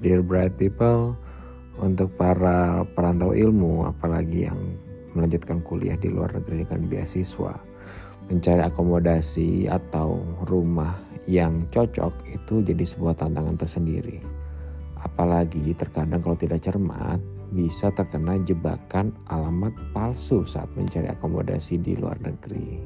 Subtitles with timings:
[0.00, 1.16] dear bright people,
[1.80, 4.58] untuk para perantau ilmu, apalagi yang
[5.16, 7.54] melanjutkan kuliah di luar negeri dengan beasiswa,
[8.28, 10.92] mencari akomodasi atau rumah
[11.24, 14.20] yang cocok itu jadi sebuah tantangan tersendiri.
[15.00, 17.20] Apalagi terkadang kalau tidak cermat
[17.50, 22.78] bisa terkena jebakan alamat palsu saat mencari akomodasi di luar negeri.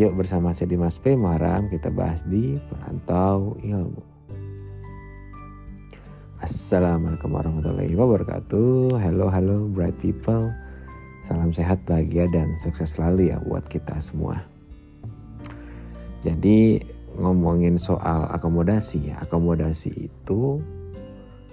[0.00, 1.12] Yuk bersama saya Dimas P.
[1.12, 4.09] Maram kita bahas di Perantau Ilmu.
[6.40, 8.96] Assalamualaikum warahmatullahi wabarakatuh.
[8.96, 10.48] Hello, hello, bright people.
[11.20, 14.40] Salam sehat, bahagia, dan sukses selalu ya buat kita semua.
[16.24, 16.80] Jadi
[17.20, 20.64] ngomongin soal akomodasi ya, akomodasi itu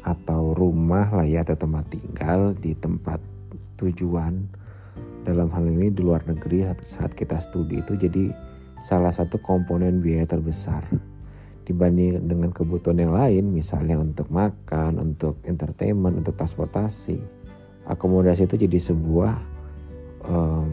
[0.08, 3.20] atau rumah lah ya atau tempat tinggal di tempat
[3.84, 4.40] tujuan
[5.28, 8.31] dalam hal ini di luar negeri saat kita studi itu jadi
[8.80, 10.88] salah satu komponen biaya terbesar
[11.68, 17.20] dibanding dengan kebutuhan yang lain misalnya untuk makan, untuk entertainment, untuk transportasi.
[17.92, 19.36] Akomodasi itu jadi sebuah
[20.32, 20.72] um,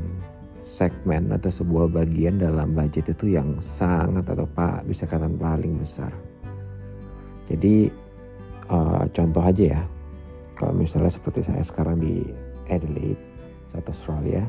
[0.62, 6.14] segmen atau sebuah bagian dalam budget itu yang sangat atau pak bisa katakan paling besar.
[7.50, 7.90] Jadi
[8.70, 9.82] uh, contoh aja ya,
[10.56, 12.22] kalau misalnya seperti saya sekarang di
[12.70, 13.20] Adelaide,
[13.68, 14.46] South Australia.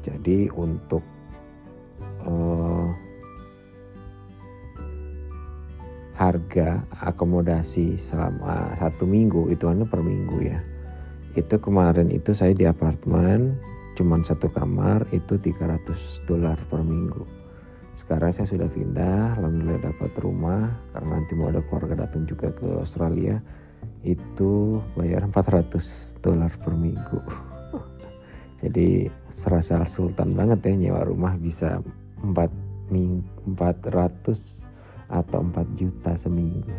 [0.00, 1.02] Jadi untuk
[6.20, 10.60] harga akomodasi selama satu minggu itu anda per minggu ya.
[11.32, 13.56] Itu kemarin itu saya di apartemen
[13.96, 17.24] cuman satu kamar itu 300 dolar per minggu.
[17.96, 22.68] Sekarang saya sudah pindah alhamdulillah dapat rumah karena nanti mau ada keluarga datang juga ke
[22.68, 23.40] Australia
[24.04, 27.20] itu bayar 400 dolar per minggu.
[28.60, 31.80] Jadi serasa sultan banget ya nyewa rumah bisa
[32.20, 34.79] 4 400
[35.10, 36.70] atau 4 juta seminggu.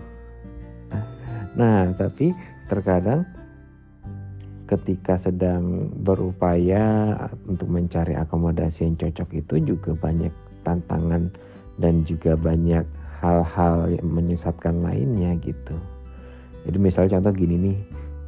[1.51, 2.31] Nah, tapi
[2.71, 3.27] terkadang
[4.71, 7.11] ketika sedang berupaya
[7.43, 10.31] untuk mencari akomodasi yang cocok itu juga banyak
[10.63, 11.27] tantangan
[11.75, 12.87] dan juga banyak
[13.19, 15.75] hal-hal yang menyesatkan lainnya gitu.
[16.63, 17.77] Jadi misalnya contoh gini nih,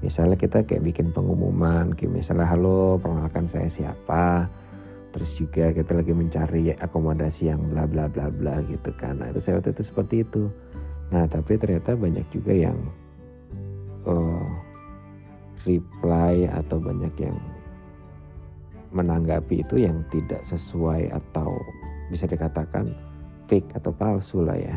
[0.04, 4.52] misalnya kita kayak bikin pengumuman, kayak misalnya halo perkenalkan saya siapa,
[5.14, 9.22] terus juga kita lagi mencari akomodasi yang bla bla bla bla gitu kan.
[9.22, 10.50] Nah itu saya waktu itu seperti itu.
[11.14, 12.76] Nah tapi ternyata banyak juga yang
[14.10, 14.50] uh,
[15.70, 17.38] reply atau banyak yang
[18.90, 21.62] menanggapi itu yang tidak sesuai atau
[22.10, 22.90] bisa dikatakan
[23.46, 24.76] fake atau palsu lah ya.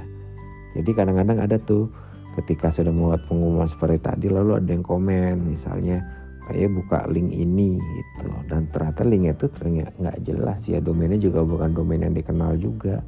[0.77, 1.89] Jadi kadang-kadang ada tuh
[2.37, 6.05] ketika sudah membuat pengumuman seperti tadi lalu ada yang komen misalnya
[6.47, 8.31] kayak buka link ini gitu.
[8.47, 10.79] Dan ternyata linknya itu ternyata nggak jelas ya.
[10.79, 13.03] Domainnya juga bukan domain yang dikenal juga.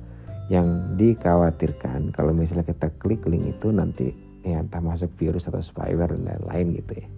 [0.49, 6.17] Yang dikhawatirkan kalau misalnya kita klik link itu nanti ya entah masuk virus atau spyware
[6.17, 7.09] dan lain-lain gitu ya.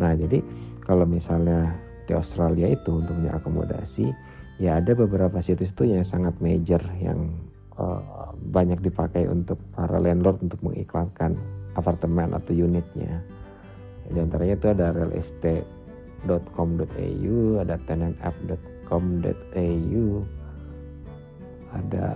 [0.00, 0.40] Nah jadi
[0.80, 1.76] kalau misalnya
[2.08, 4.08] di Australia itu untuk akomodasi
[4.56, 7.28] ya ada beberapa situs itu yang sangat major yang
[7.76, 11.36] uh, banyak dipakai untuk para landlord untuk mengiklankan
[11.76, 13.20] apartemen atau unitnya
[14.10, 20.06] di antaranya itu ada realestate.com.au, ada tenantapp.com.au,
[21.76, 22.06] ada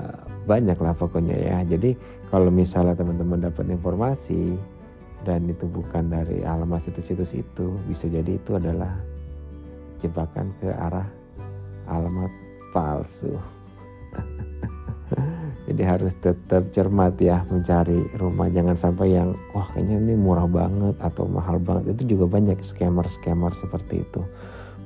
[0.47, 1.65] banyak lah pokoknya ya.
[1.67, 1.97] Jadi
[2.31, 4.57] kalau misalnya teman-teman dapat informasi
[5.27, 8.97] dan itu bukan dari alamat situs-situs itu, bisa jadi itu adalah
[10.01, 11.07] jebakan ke arah
[11.91, 12.31] alamat
[12.73, 13.37] palsu.
[15.81, 18.53] Jadi harus tetap cermat ya mencari rumah.
[18.53, 21.97] Jangan sampai yang wah kayaknya ini murah banget atau mahal banget.
[21.97, 24.21] Itu juga banyak scammer-scammer seperti itu.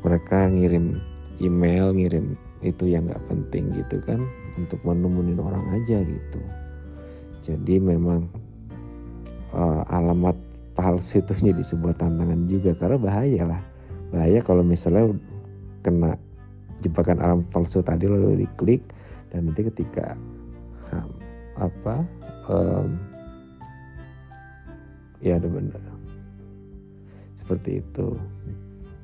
[0.06, 1.03] Mereka ngirim
[1.43, 4.22] email, ngirim itu yang nggak penting gitu kan
[4.54, 6.41] untuk menemuin orang aja gitu.
[7.43, 8.31] Jadi memang
[9.50, 10.38] uh, alamat
[10.78, 13.62] palsu itu jadi sebuah tantangan juga karena bahaya lah.
[14.15, 15.10] Bahaya kalau misalnya
[15.83, 16.15] kena
[16.87, 18.87] jebakan alamat palsu tadi lalu diklik
[19.34, 20.15] dan nanti ketika
[21.54, 22.03] apa
[22.51, 22.98] um,
[25.22, 25.95] ya ada benar
[27.45, 28.16] seperti itu.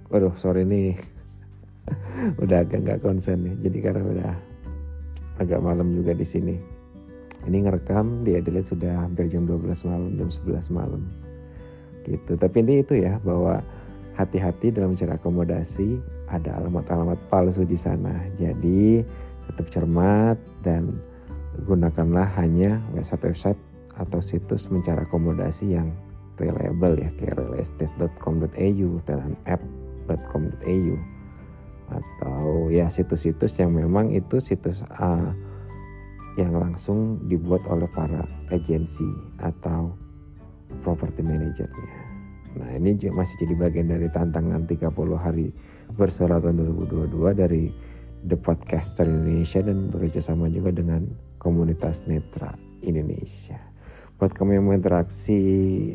[0.08, 0.97] Waduh sorry nih.
[2.43, 3.55] Udah agak nggak konsen nih.
[3.69, 4.32] Jadi karena udah
[5.37, 6.56] agak malam juga di sini.
[7.44, 11.02] Ini ngerekam di Adelaide sudah hampir jam 12 malam jam 11 malam.
[12.05, 12.32] Gitu.
[12.37, 13.61] Tapi ini itu ya bahwa
[14.17, 18.12] hati-hati dalam mencari akomodasi ada alamat-alamat palsu di sana.
[18.37, 19.05] Jadi
[19.49, 20.97] tetap cermat dan
[21.65, 23.59] gunakanlah hanya website-website
[23.97, 25.93] atau situs mencari akomodasi yang
[26.41, 30.95] reliable ya kayak realestate.com.au, tenanapp.com.au
[31.91, 35.35] atau ya situs-situs yang memang itu situs uh,
[36.39, 38.23] yang langsung dibuat oleh para
[38.55, 39.11] agensi
[39.43, 39.91] atau
[40.87, 41.99] property manajernya.
[42.51, 45.51] Nah ini masih jadi bagian dari tantangan 30 hari
[45.95, 47.71] bersuara tahun 2022 dari
[48.25, 51.08] The Podcaster Indonesia dan bekerja sama juga dengan
[51.40, 52.52] komunitas Netra
[52.84, 53.56] Indonesia.
[54.20, 55.40] Buat kamu yang mau interaksi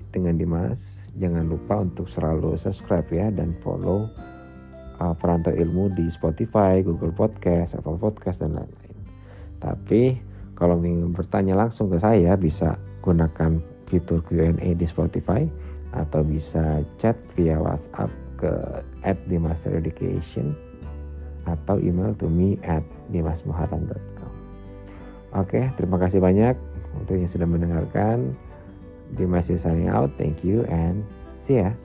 [0.10, 4.10] dengan Dimas, jangan lupa untuk selalu subscribe ya dan follow
[4.98, 8.98] uh, Perantau Ilmu di Spotify, Google Podcast, Apple Podcast dan lain-lain.
[9.62, 10.18] Tapi
[10.58, 15.46] kalau ingin bertanya langsung ke saya bisa gunakan fitur Q&A di Spotify
[15.94, 18.10] atau bisa chat via WhatsApp
[18.42, 18.52] ke
[19.06, 20.58] at Dimaster Education
[21.46, 22.82] atau email to me at
[23.14, 24.34] dimasmuharam.com
[25.36, 26.56] Oke, terima kasih banyak
[26.96, 28.32] untuk yang sudah mendengarkan.
[29.20, 30.16] Dimas is signing out.
[30.16, 31.76] Thank you and see ya.